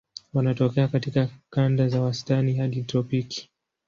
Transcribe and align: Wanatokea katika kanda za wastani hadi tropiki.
Wanatokea 0.33 0.87
katika 0.87 1.29
kanda 1.49 1.87
za 1.87 2.01
wastani 2.01 2.53
hadi 2.57 2.83
tropiki. 2.83 3.49